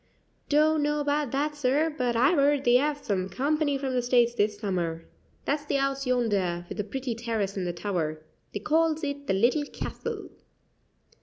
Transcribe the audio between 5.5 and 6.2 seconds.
the house